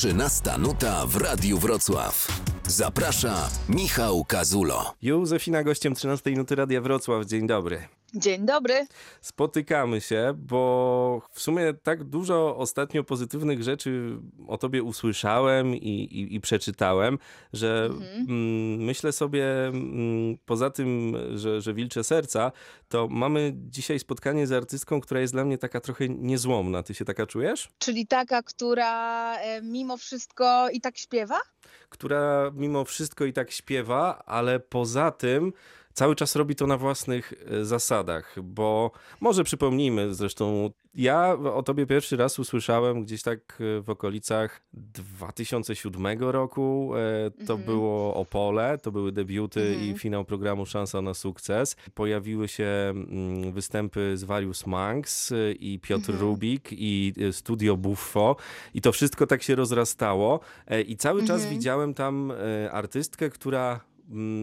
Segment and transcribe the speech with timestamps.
[0.00, 2.49] 13 nuta w Radiu Wrocław.
[2.70, 4.94] Zaprasza Michał Kazulo.
[5.02, 7.26] Józefina gościem 13 nuty Radia Wrocław.
[7.26, 7.88] Dzień dobry.
[8.14, 8.86] Dzień dobry.
[9.20, 14.18] Spotykamy się, bo w sumie tak dużo ostatnio pozytywnych rzeczy
[14.48, 17.18] o tobie usłyszałem i, i, i przeczytałem,
[17.52, 17.90] że
[18.28, 22.52] mm, myślę sobie, mm, poza tym, że, że wilcze serca,
[22.88, 26.82] to mamy dzisiaj spotkanie z artystką, która jest dla mnie taka trochę niezłomna.
[26.82, 27.68] Ty się taka czujesz?
[27.78, 31.40] Czyli taka, która e, mimo wszystko i tak śpiewa?
[31.88, 35.52] Która mimo wszystko i tak śpiewa, ale poza tym
[36.00, 41.86] cały czas robi to na własnych e, zasadach, bo może przypomnijmy, zresztą ja o tobie
[41.86, 46.92] pierwszy raz usłyszałem gdzieś tak e, w okolicach 2007 roku.
[46.96, 51.76] E, To było Opole, to były debiuty i finał programu Szansa na sukces.
[51.94, 58.36] Pojawiły się mm, występy z Various Monks i Piotr Rubik i Studio Buffo.
[58.74, 60.40] I to wszystko tak się rozrastało.
[60.86, 62.32] I cały czas widziałem tam
[62.70, 63.80] artystkę, która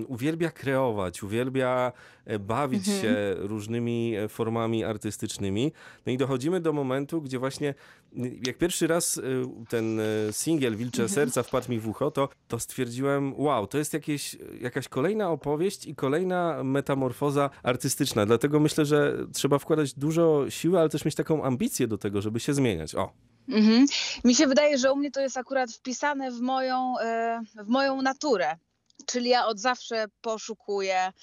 [0.07, 1.91] uwielbia kreować, uwielbia
[2.25, 5.71] e, bawić się różnymi e, formami artystycznymi.
[6.05, 7.73] No i dochodzimy do momentu, gdzie właśnie
[8.17, 12.29] y, jak pierwszy raz y, ten e, singiel Wilcze Serca wpadł mi w ucho, to,
[12.47, 18.25] to stwierdziłem, wow, to jest jakieś, jakaś kolejna opowieść i kolejna metamorfoza artystyczna.
[18.25, 22.39] Dlatego myślę, że trzeba wkładać dużo siły, ale też mieć taką ambicję do tego, żeby
[22.39, 22.95] się zmieniać.
[22.95, 23.13] O.
[23.49, 23.85] Mhm.
[24.23, 26.93] Mi się wydaje, że u mnie to jest akurat wpisane w moją,
[27.55, 28.57] w moją naturę.
[29.07, 31.13] Czyli ja od zawsze poszukuję,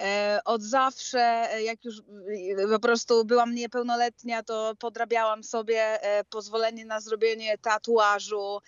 [0.00, 6.00] e, od zawsze, e, jak już e, po prostu byłam niepełnoletnia, to podrabiałam sobie
[6.30, 8.60] pozwolenie na zrobienie tatuażu.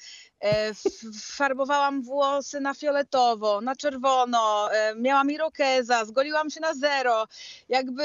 [1.23, 7.29] Farbowałam włosy na fioletowo, na czerwono, miałam irokeza, zgoliłam się na zero.
[7.69, 8.05] Jakby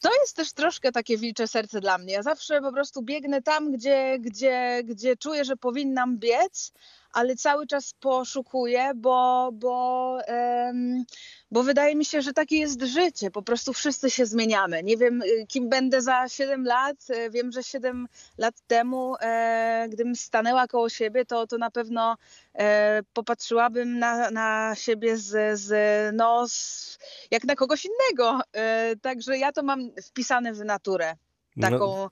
[0.00, 2.12] to jest też troszkę takie wilcze serce dla mnie.
[2.14, 6.72] Ja zawsze po prostu biegnę tam, gdzie, gdzie, gdzie czuję, że powinnam biec,
[7.12, 11.04] ale cały czas poszukuję, bo, bo, em,
[11.50, 13.30] bo wydaje mi się, że takie jest życie.
[13.30, 14.82] Po prostu wszyscy się zmieniamy.
[14.82, 16.96] Nie wiem, y, kim będę za 7 lat.
[17.10, 18.08] E, Wiem, że 7
[18.38, 22.16] lat temu, e, gdybym stanęła koło siebie, to, to na pewno
[22.54, 25.70] e, popatrzyłabym na, na siebie z, z,
[26.16, 26.98] no, z,
[27.30, 28.40] jak na kogoś innego.
[28.52, 31.16] E, także ja to mam wpisane w naturę.
[31.56, 31.70] No.
[31.70, 32.08] Taką,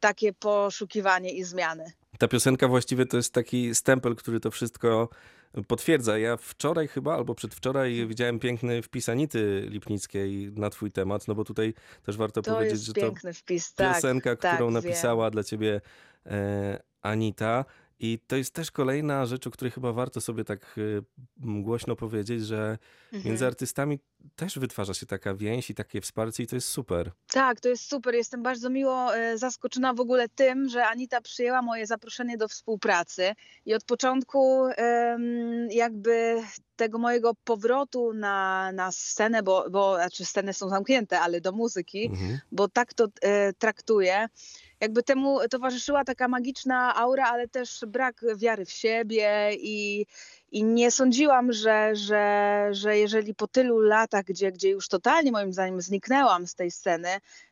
[0.00, 1.92] Takie poszukiwanie i zmiany.
[2.18, 5.08] Ta piosenka właściwie to jest taki stempel, który to wszystko
[5.66, 6.18] potwierdza.
[6.18, 11.44] Ja wczoraj chyba, albo przedwczoraj widziałem piękny wpis Anity Lipnickiej na twój temat, no bo
[11.44, 13.74] tutaj też warto To powiedzieć, że to wpis.
[13.74, 14.74] Tak, piosenka, tak, którą wiem.
[14.74, 15.80] napisała dla ciebie
[16.26, 17.64] e, Anita.
[17.98, 20.76] I to jest też kolejna rzecz, o której chyba warto sobie tak
[21.42, 22.78] m, głośno powiedzieć, że
[23.12, 23.28] Mhm.
[23.28, 23.98] między artystami
[24.36, 27.10] też wytwarza się taka więź i takie wsparcie i to jest super.
[27.32, 28.14] Tak, to jest super.
[28.14, 33.32] Jestem bardzo miło e, zaskoczona w ogóle tym, że Anita przyjęła moje zaproszenie do współpracy
[33.66, 34.68] i od początku
[35.70, 36.42] jakby
[36.76, 42.06] tego mojego powrotu na, na scenę, bo, bo znaczy sceny są zamknięte, ale do muzyki,
[42.06, 42.38] Mhm.
[42.52, 44.26] bo tak to e, traktuję.
[44.80, 50.06] Jakby temu towarzyszyła taka magiczna aura, ale też brak wiary w siebie i,
[50.54, 55.52] i nie sądziłam, że, że, że jeżeli po tylu latach, gdzie, gdzie już totalnie moim
[55.52, 57.08] zdaniem zniknęłam z tej sceny,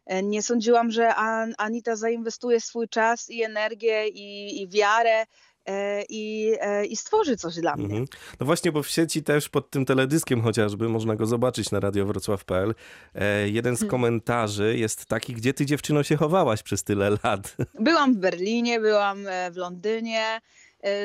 [0.06, 5.26] e, nie sądziłam, że An- Anita zainwestuje swój czas i energię i, i wiarę
[5.66, 7.84] e, i, e, i stworzy coś dla mnie.
[7.84, 8.06] Mhm.
[8.40, 12.74] No właśnie, bo w sieci też pod tym teledyskiem chociażby można go zobaczyć na radiowrocław.pl.
[13.14, 17.56] E, jeden z komentarzy jest taki, gdzie ty dziewczyno się chowałaś przez tyle lat.
[17.74, 20.40] Byłam w Berlinie, byłam w Londynie,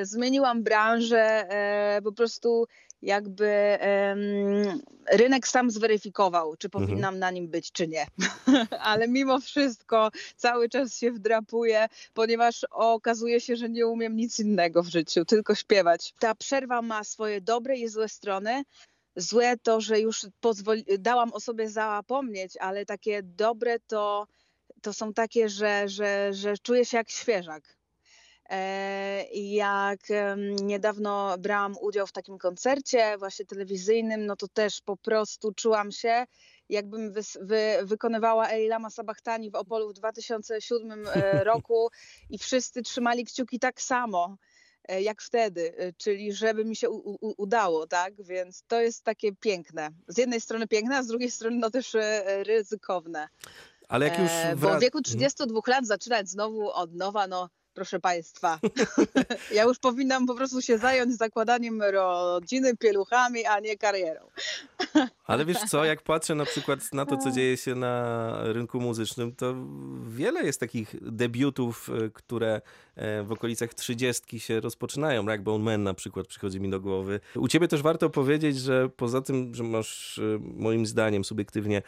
[0.03, 2.67] zmieniłam branżę, e, po prostu
[3.01, 3.77] jakby
[5.11, 8.05] rynek sam zweryfikował, czy powinnam na nim być, czy nie.
[8.79, 14.83] Ale mimo wszystko cały czas się wdrapuję, ponieważ okazuje się, że nie umiem nic innego
[14.83, 16.13] w życiu, tylko śpiewać.
[16.19, 18.63] Ta przerwa ma swoje dobre i złe strony.
[19.15, 24.27] Złe to, że już pozwoli- dałam o sobie zapomnieć, ale takie dobre to
[24.81, 27.76] to są takie, że, że, że czuję się jak świeżak.
[28.49, 29.99] E, Jak
[30.61, 36.25] niedawno brałam udział w takim koncercie właśnie telewizyjnym, no to też po prostu czułam się,
[36.69, 41.89] jakbym wys, wy, wykonywała Eilama Sabachtani w Opolu w 2007 e, roku
[42.29, 44.37] i wszyscy trzymali kciuki tak samo
[44.87, 48.23] e, jak wtedy, czyli żeby mi się u, u, udało, tak?
[48.23, 49.89] Więc to jest takie piękne.
[50.07, 51.95] Z jednej strony piękne, a z drugiej strony no też
[52.43, 53.27] ryzykowne.
[53.87, 57.99] Ale jak już E, bo w wieku 32 lat zaczynać znowu od nowa, no proszę
[57.99, 58.59] Państwa.
[59.57, 64.21] ja już powinnam po prostu się zająć zakładaniem rodziny, pieluchami, a nie karierą.
[65.27, 69.35] Ale wiesz co, jak patrzę na przykład na to, co dzieje się na rynku muzycznym,
[69.35, 69.55] to
[70.07, 72.61] wiele jest takich debiutów, e, które
[72.95, 75.25] e, w okolicach trzydziestki się rozpoczynają.
[75.25, 77.19] Ragbone Man na przykład przychodzi mi do głowy.
[77.35, 81.81] U ciebie też warto powiedzieć, że poza tym, że masz e, moim zdaniem subiektywnie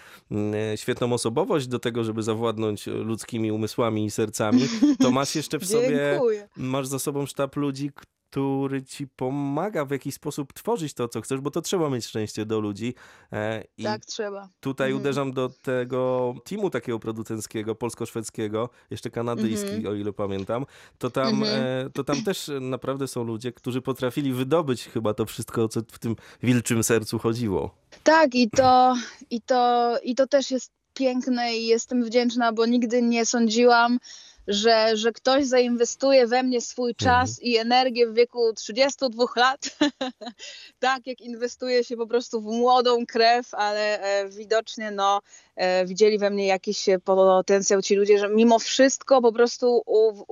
[0.75, 4.61] świetną osobowość do tego, żeby zawładnąć ludzkimi umysłami i sercami,
[4.99, 6.49] to masz jeszcze w sobie, Dziękuję.
[6.57, 7.91] masz za sobą sztab ludzi,
[8.31, 12.45] który ci pomaga w jakiś sposób tworzyć to, co chcesz, bo to trzeba mieć szczęście
[12.45, 12.93] do ludzi.
[13.31, 14.49] E, I tak, trzeba.
[14.59, 15.01] Tutaj mhm.
[15.01, 19.93] uderzam do tego teamu takiego producenckiego, polsko-szwedzkiego, jeszcze kanadyjski, mhm.
[19.93, 20.65] o ile pamiętam.
[20.97, 21.63] To tam, mhm.
[21.63, 25.99] E, to tam też naprawdę są ludzie, którzy potrafili wydobyć chyba to wszystko, co w
[25.99, 27.75] tym wilczym sercu chodziło.
[28.03, 28.95] Tak, i to,
[29.29, 33.99] i to, i to też jest piękne i jestem wdzięczna, bo nigdy nie sądziłam,
[34.47, 37.09] że, że ktoś zainwestuje we mnie swój mhm.
[37.09, 37.47] czas mhm.
[37.47, 39.77] i energię w wieku 32 lat,
[40.79, 45.21] tak jak inwestuje się po prostu w młodą krew, ale e, widocznie no,
[45.55, 50.23] e, widzieli we mnie jakiś potencjał ci ludzie, że mimo wszystko po prostu u,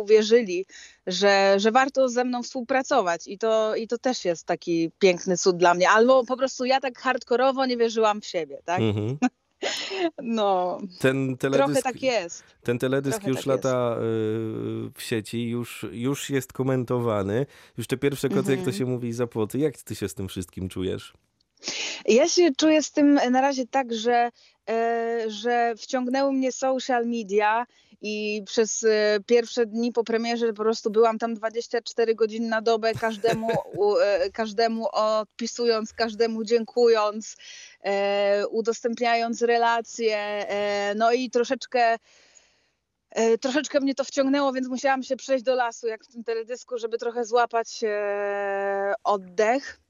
[0.00, 0.66] uwierzyli,
[1.06, 5.56] że, że warto ze mną współpracować i to, i to też jest taki piękny cud
[5.56, 5.90] dla mnie.
[5.90, 8.80] Albo po prostu ja tak hardkorowo nie wierzyłam w siebie, tak?
[8.80, 9.18] Mhm.
[10.22, 12.44] No, ten teledysk, trochę tak jest.
[12.62, 14.98] Ten teledysk trochę już tak lata jest.
[14.98, 17.46] w sieci, już, już jest komentowany.
[17.78, 18.58] Już te pierwsze koty, mhm.
[18.58, 18.78] jak to mhm.
[18.78, 19.58] się mówi, za płoty.
[19.58, 21.12] Jak ty się z tym wszystkim czujesz?
[22.04, 24.30] Ja się czuję z tym na razie tak, że,
[24.68, 27.66] e, że wciągnęły mnie social media
[28.00, 32.94] i przez e, pierwsze dni po premierze po prostu byłam tam 24 godziny na dobę,
[32.94, 33.48] każdemu,
[34.02, 37.36] e, każdemu odpisując, każdemu dziękując,
[38.50, 40.46] udostępniając relacje,
[40.96, 41.96] no i troszeczkę
[43.40, 46.98] troszeczkę mnie to wciągnęło, więc musiałam się przejść do lasu, jak w tym teledysku, żeby
[46.98, 47.80] trochę złapać
[49.04, 49.80] oddech.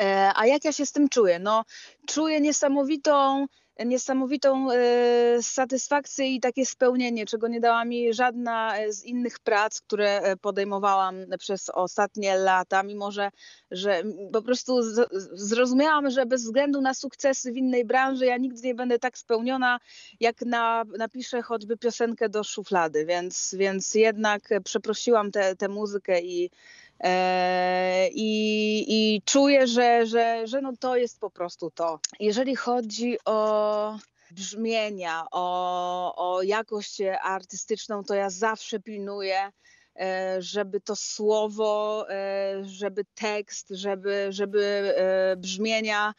[0.00, 1.38] E, a jak ja się z tym czuję?
[1.38, 1.64] No,
[2.06, 3.46] czuję niesamowitą,
[3.84, 10.36] niesamowitą e, satysfakcję i takie spełnienie, czego nie dała mi żadna z innych prac, które
[10.40, 13.30] podejmowałam przez ostatnie lata, mimo że,
[13.70, 14.02] że
[14.32, 14.82] po prostu
[15.32, 19.78] zrozumiałam, że bez względu na sukcesy w innej branży ja nigdy nie będę tak spełniona,
[20.20, 26.50] jak na, napiszę choćby piosenkę do szuflady, więc, więc jednak przeprosiłam tę muzykę i
[26.91, 26.91] E,
[28.12, 32.00] I, i czuję, że, że, że no to jest po prostu to.
[32.20, 33.98] Jeżeli chodzi o
[34.30, 39.50] brzmienia, o, o jakość artystyczną, to ja zawsze pilnuję,
[40.00, 44.94] e, żeby to słowo, e, żeby tekst, żeby, żeby
[45.36, 46.14] brzmienia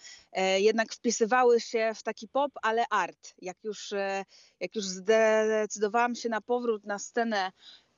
[0.57, 3.33] jednak wpisywały się w taki pop, ale art.
[3.41, 3.93] Jak już,
[4.59, 7.51] jak już zdecydowałam się na powrót na scenę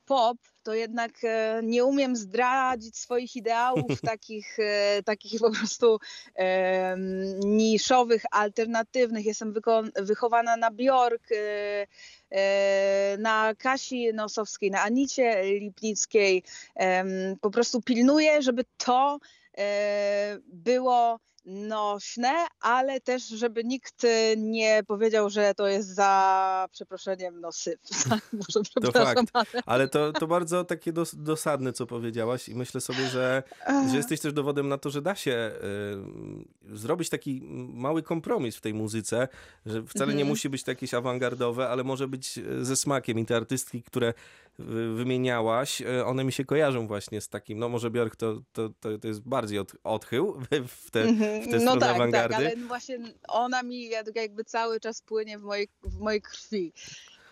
[0.06, 5.98] pop, to jednak e, nie umiem zdradzić swoich ideałów takich, e, takich po prostu
[6.36, 6.96] e,
[7.44, 9.26] niszowych, alternatywnych.
[9.26, 9.54] Jestem
[9.96, 11.22] wychowana na Bjork,
[13.18, 16.42] na Kasi Nosowskiej, na Anicie Lipnickiej.
[17.40, 19.18] Po prostu pilnuję, żeby to
[20.46, 27.52] było nośne, ale też, żeby nikt y, nie powiedział, że to jest za przeproszeniem no
[27.52, 27.80] syf.
[28.32, 32.80] Może to fakt, ale, ale to, to bardzo takie dos, dosadne, co powiedziałaś i myślę
[32.80, 33.42] sobie, że,
[33.90, 35.52] że jesteś też dowodem na to, że da się
[36.72, 37.42] y, zrobić taki
[37.74, 39.28] mały kompromis w tej muzyce,
[39.66, 40.28] że wcale nie mhm.
[40.28, 43.18] musi być to jakieś awangardowe, ale może być y, ze smakiem.
[43.18, 44.14] I te artystki, które
[44.94, 48.98] wymieniałaś, e, one mi się kojarzą właśnie z takim, no może Björk to, to, to,
[48.98, 51.06] to jest bardziej od, odchył w te,
[51.40, 52.34] w te no tak, awangardy.
[52.34, 56.72] tak, ale właśnie ona mi jakby cały czas płynie w mojej, w mojej krwi.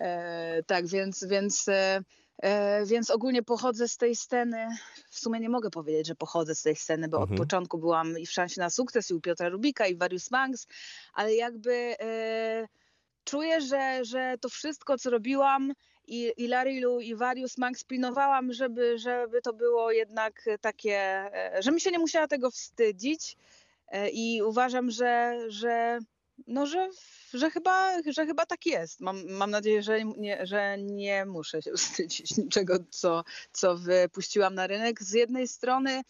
[0.01, 2.01] E, tak, więc, więc, e,
[2.43, 4.67] e, więc ogólnie pochodzę z tej sceny,
[5.11, 7.33] w sumie nie mogę powiedzieć, że pochodzę z tej sceny, bo mhm.
[7.33, 10.67] od początku byłam i w Szansie na sukces, i u Piotra Rubika, i Various Mangs,
[11.15, 12.69] ale jakby e,
[13.25, 15.73] czuję, że, że to wszystko, co robiłam,
[16.07, 21.73] i, i Larilu i Varius Max pilnowałam, żeby, żeby to było jednak takie, e, że
[21.73, 23.37] mi się nie musiała tego wstydzić
[24.13, 25.99] i uważam, że, że
[26.47, 26.91] no, że,
[27.35, 29.01] że, chyba, że chyba tak jest.
[29.01, 34.67] Mam, mam nadzieję, że nie, że nie muszę się wstydzić niczego, co, co wypuściłam na
[34.67, 35.03] rynek.
[35.03, 36.03] Z jednej strony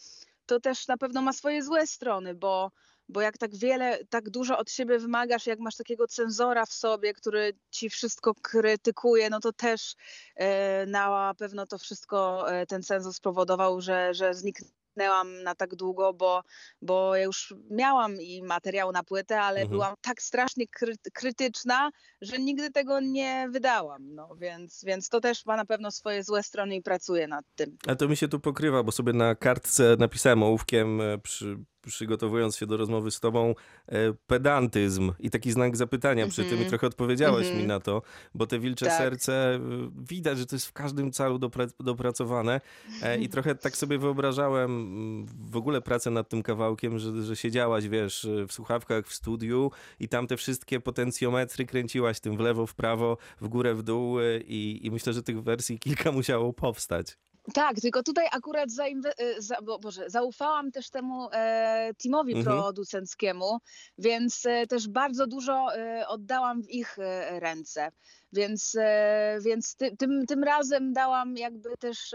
[0.46, 2.70] to też na pewno ma swoje złe strony, bo
[3.08, 7.14] bo jak tak wiele, tak dużo od siebie wymagasz, jak masz takiego cenzora w sobie,
[7.14, 9.94] który ci wszystko krytykuje, no to też
[10.34, 15.74] e, na pewno to wszystko, e, ten cenzor spowodował, że, że zniknęło zamknęłam na tak
[15.74, 16.42] długo, bo,
[16.82, 19.70] bo ja już miałam i materiał na płytę, ale Mhm.
[19.70, 24.14] byłam tak strasznie kry, krytyczna, że nigdy tego nie wydałam.
[24.14, 27.76] No, więc, więc to też ma na pewno swoje złe strony i pracuję nad tym.
[27.86, 31.56] Ale to mi się tu pokrywa, bo sobie na kartce napisałem ołówkiem, e, przy,
[31.90, 33.54] przygotowując się do rozmowy z tobą,
[33.88, 33.94] e,
[34.26, 36.68] pedantyzm i taki znak zapytania przy tym i Mhm.
[36.70, 37.66] trochę odpowiedziałaś mi Mhm.
[37.66, 38.02] na to,
[38.34, 38.98] bo te wilcze Tak.
[38.98, 39.60] serce, e,
[40.08, 42.60] widać, że to jest w każdym calu dopra dopracowane
[43.02, 47.36] e, i trochę tak sobie wyobrażałem mm, w ogóle pracę nad tym kawałkiem, że, że
[47.36, 52.66] siedziałaś, wiesz, w słuchawkach w studiu i tam te wszystkie potencjometry kręciłaś tym w lewo,
[52.66, 57.18] w prawo, w górę, w dół i, i myślę, że tych wersji kilka musiało powstać.
[57.52, 62.56] Tak, tylko tutaj akurat zainwe- e, za, bo, Boże, zaufałam też temu e, teamowi Mhm.
[62.56, 63.58] producenckiemu,
[63.98, 67.88] więc e, też bardzo dużo e, oddałam w ich e, ręce.
[68.32, 72.14] Więc, e, więc ty, tym, tym razem dałam jakby też,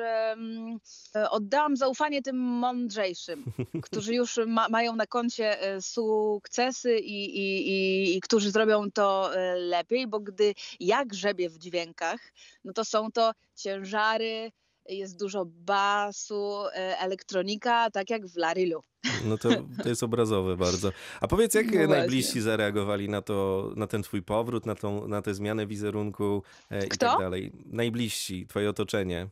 [1.29, 3.43] oddałam zaufanie tym mądrzejszym,
[3.83, 10.07] którzy już ma, mają na koncie sukcesy i, i, i, i którzy zrobią to lepiej,
[10.07, 12.19] bo gdy ja grzebię w dźwiękach,
[12.63, 14.51] no to są to ciężary,
[14.89, 18.83] jest dużo basu, e, elektronika, tak jak w Larilu.
[19.25, 19.49] No to,
[19.83, 20.91] to jest obrazowe bardzo.
[21.21, 25.21] A powiedz, jak No najbliżsi zareagowali na to, na ten twój powrót, na, tą, na
[25.21, 27.05] tę zmianę wizerunku e, i Kto?
[27.05, 27.51] tak dalej?
[27.65, 29.29] Najbliżsi, twoje otoczenie.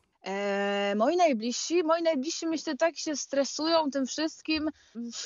[0.95, 4.69] Moi najbliżsi, moi najbliżsi myślę tak się stresują tym wszystkim.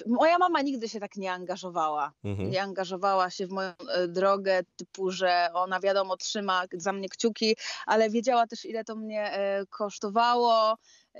[0.08, 2.14] Moja mama nigdy się tak nie angażowała.
[2.24, 2.50] Mhm.
[2.50, 7.56] Nie angażowała się w moją e, drogę, typu, że ona wiadomo trzyma za mnie kciuki,
[7.86, 10.78] ale wiedziała też ile to mnie e, kosztowało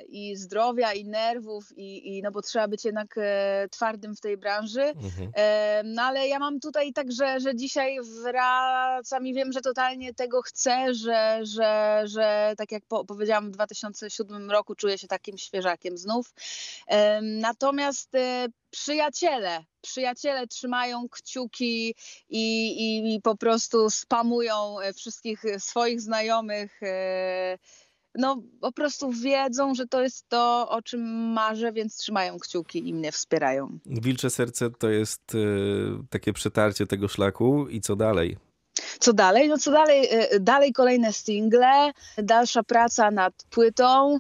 [0.08, 4.38] i zdrowia, i nerwów, i, i no bo trzeba być jednak e, twardym w tej
[4.38, 4.82] branży.
[4.82, 5.32] Mhm.
[5.36, 10.42] E, No ale ja mam tutaj tak, że, dzisiaj wracam i wiem, że totalnie tego
[10.42, 15.98] chcę, że, że, że tak jak po, powiedziałam w 2007 roku czuję się takim świeżakiem
[15.98, 16.34] znów.
[16.88, 21.96] Em, Natomiast e, przyjaciele, przyjaciele trzymają kciuki
[22.30, 26.80] i, i, i po prostu spamują e, wszystkich swoich znajomych.
[28.16, 31.02] No po prostu wiedzą, że to jest to, o czym
[31.34, 33.80] marzę, więc trzymają kciuki i mnie wspierają.
[33.86, 35.38] Wilcze serce to jest e,
[36.10, 38.38] takie przetarcie tego szlaku i co dalej?
[39.00, 39.50] Co dalej?
[39.50, 40.08] No co dalej?
[40.12, 44.20] E, Dalej kolejne single, dalsza praca nad płytą,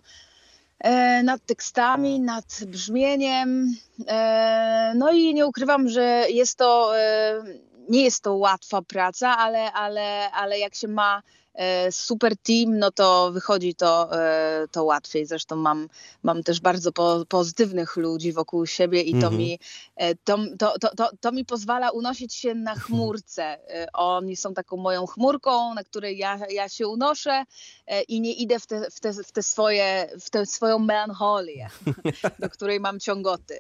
[0.80, 3.76] e, nad tekstami, nad brzmieniem.
[4.08, 7.44] E, No i nie ukrywam, że jest to, e,
[7.90, 11.22] nie jest to łatwa praca, ale, ale, ale jak się ma
[11.92, 15.26] super team, no to wychodzi to, e, to łatwiej.
[15.26, 15.88] Zresztą mam,
[16.24, 19.38] mam też bardzo po, pozytywnych ludzi wokół siebie i to Mhm.
[19.38, 19.60] mi
[19.96, 23.44] E, to, to, to, to, to mi pozwala unosić się na chmurce.
[23.44, 27.44] E, Oni są taką moją chmurką, na której ja, ja się unoszę
[27.88, 31.70] e, i nie idę w te, w te, w te swoje, w tę swoją melancholię,
[32.40, 33.60] do której mam ciągoty.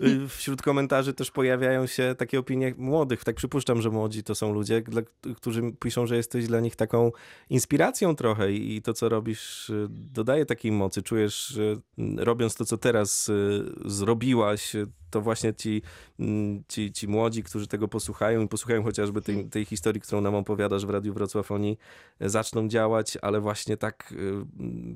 [0.00, 3.24] Y, Wśród komentarzy też pojawiają się takie opinie młodych.
[3.24, 5.02] Tak przypuszczam, że młodzi to są ludzie, dla,
[5.36, 7.10] którzy piszą, że jesteś dla nich taką
[7.50, 11.02] inspiracją trochę i to, co robisz, y, dodaje takiej mocy.
[11.02, 15.82] Czujesz, że mm, robiąc to, co teraz y, zrobiłaś, y, to właśnie ci,
[16.20, 20.34] mm, ci, ci młodzi, którzy tego posłuchają i posłuchają chociażby tej, tej historii, którą nam
[20.34, 21.76] opowiadasz w Radiu Wrocław, oni
[22.22, 24.14] y, zaczną działać, ale właśnie tak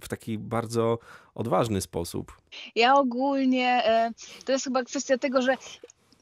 [0.02, 0.98] w taki bardzo
[1.34, 2.32] odważny sposób.
[2.74, 4.10] Ja ogólnie, e,
[4.44, 5.56] to jest chyba kwestia tego, że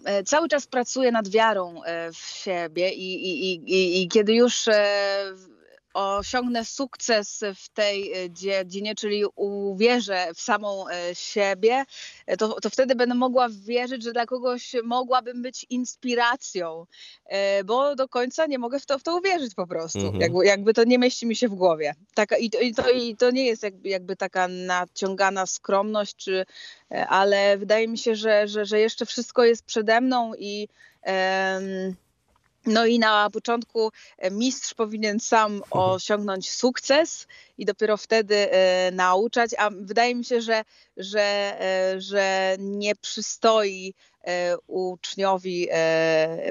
[0.05, 4.69] e, cały czas pracuję nad wiarą e, w siebie i, i, i, i, kiedy już
[4.69, 5.33] e,
[5.97, 11.85] osiągnę sukces w tej e, dziedzinie, czyli uwierzę w samą e, siebie,
[12.27, 16.87] e, to, to wtedy będę mogła wierzyć, że dla kogoś mogłabym być inspiracją,
[17.65, 19.99] bo do końca nie mogę w to, w to uwierzyć po prostu.
[19.99, 20.21] Mhm.
[20.21, 21.95] Jakby, jakby to nie mieści mi się w głowie.
[22.15, 26.47] Taka, i, to, i, to, I to nie jest jakby, jakby taka naciągana skromność, czy,
[27.09, 30.69] ale wydaje mi się, że, że, że jeszcze wszystko jest przede mną i
[31.03, 31.97] em,
[32.67, 37.27] no i na początku e, mistrz powinien sam osiągnąć sukces
[37.59, 40.65] i dopiero wtedy e, nauczać, a wydaje mi się, że,
[40.97, 43.95] że, e, że nie przystoi
[44.67, 45.69] uczniowi,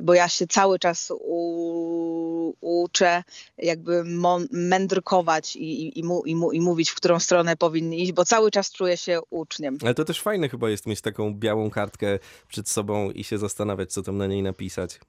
[0.04, 3.24] bo ja się cały czas u, uczę
[3.58, 4.04] jakby
[4.52, 8.26] mędrkować i, i, i, mu, i, mu, i mówić, w którą stronę powinny iść, bo
[8.26, 9.78] cały czas czuję się uczniem.
[9.82, 13.94] Ale to też fajne chyba jest mieć taką białą kartkę przed sobą i się zastanawiać,
[13.94, 15.00] co tam na niej napisać.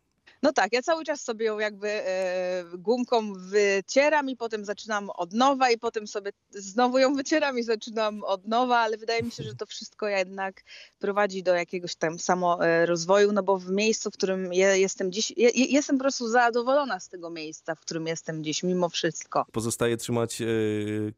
[0.43, 5.33] No tak, ja cały czas sobie ją jakby e, gumką wycieram i potem zaczynam od
[5.33, 9.43] nowa i potem sobie znowu ją wycieram i zaczynam od nowa, ale wydaje mi się,
[9.43, 10.63] że to wszystko jednak
[10.99, 15.49] prowadzi do jakiegoś tam samorozwoju, no bo w miejscu, w którym ja jestem dziś, ja,
[15.55, 19.47] jestem po prostu zadowolona z tego miejsca, w którym jestem dziś, mimo wszystko.
[19.53, 20.47] Pozostaje trzymać e,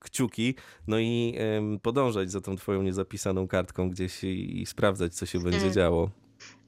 [0.00, 0.54] kciuki,
[0.86, 5.38] no i e, podążać za tą twoją niezapisaną kartką gdzieś i, i sprawdzać, co się
[5.38, 5.72] będzie mm.
[5.72, 6.10] działo.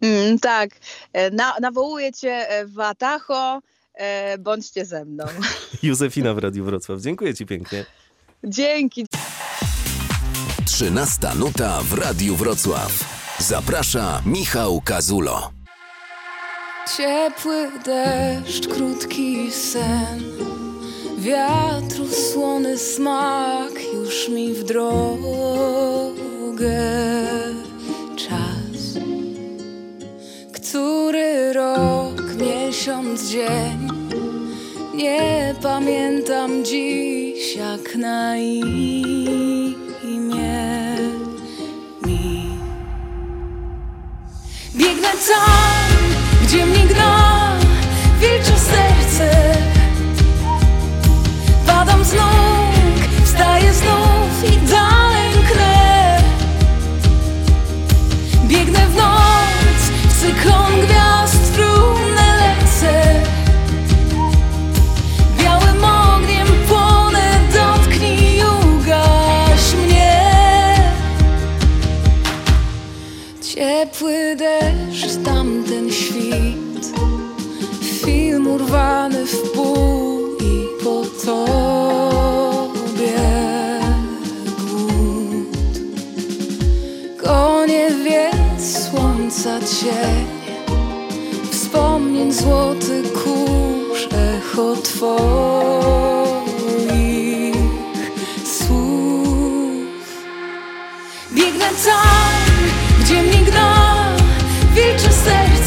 [0.01, 0.71] Mm, tak,
[1.13, 3.61] e, Na, nawołuję cię e, w Atacho,
[3.95, 5.25] e, bądźcie ze mną.
[5.83, 7.87] Józefina w Radiu Wrocław, dziękuję ci pięknie.
[8.45, 9.07] Dzięki.
[10.67, 13.21] 13 nuta w Radiu Wrocław.
[13.39, 15.51] Zaprasza Michał Kazulo.
[16.97, 20.21] Ciepły deszcz, krótki sen,
[21.19, 25.21] wiatru słony smak już mi w drogę.
[30.71, 33.89] Który rok, miesiąc, dzień.
[34.95, 39.30] Nie pamiętam dziś jak na imię
[73.55, 76.87] Ciepły deszcz, tamten świt.
[78.05, 81.61] Film urwany w pół i po tobie
[84.59, 85.59] głód
[87.23, 87.91] Konie
[88.59, 90.27] słońca cień.
[91.53, 94.77] Wspomnień złoty kurz echo
[98.45, 99.89] słów.
[101.33, 102.20] Biegnę tam,
[103.11, 104.17] gdzie mnie gna
[104.75, 105.60] wilcze serce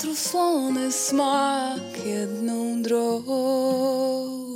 [0.00, 4.49] Wiatru słony smak jedną drogą